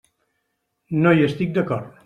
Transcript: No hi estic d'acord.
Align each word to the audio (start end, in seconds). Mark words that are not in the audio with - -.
No 1.03 1.13
hi 1.19 1.23
estic 1.29 1.57
d'acord. 1.61 1.97